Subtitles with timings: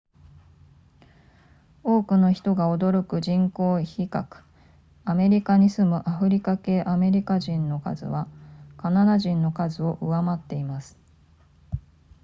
[1.83, 4.25] 多くの人が驚く人口比較
[5.05, 8.27] アメリカに住むアフリカ系アメリカ人の数は
[8.77, 10.97] カナダ人の数を上回っています